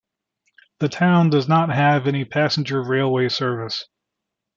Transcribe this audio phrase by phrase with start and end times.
[0.79, 3.85] The town does not have any passenger railway service.